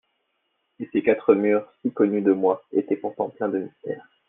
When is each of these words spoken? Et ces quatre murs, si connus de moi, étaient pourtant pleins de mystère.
Et 0.79 0.89
ces 0.91 1.03
quatre 1.03 1.35
murs, 1.35 1.71
si 1.83 1.91
connus 1.93 2.23
de 2.23 2.33
moi, 2.33 2.63
étaient 2.71 2.95
pourtant 2.95 3.29
pleins 3.29 3.49
de 3.49 3.59
mystère. 3.59 4.09